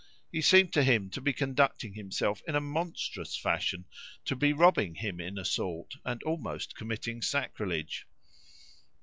[0.31, 3.85] He seemed to him to be conducting himself in a monstrous fashion,
[4.25, 8.07] to be robbing him in a sort, and almost committing sacrilege.